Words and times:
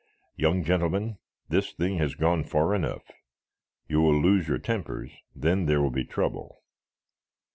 "Young 0.35 0.63
gentlemen, 0.63 1.19
this 1.47 1.73
thing 1.73 1.99
has 1.99 2.15
gone 2.15 2.43
far 2.43 2.73
enough. 2.73 3.03
You 3.87 4.01
will 4.01 4.19
lose 4.19 4.47
your 4.47 4.57
tempers, 4.57 5.11
then 5.35 5.67
there 5.67 5.79
will 5.79 5.91
be 5.91 6.05
trouble." 6.05 6.63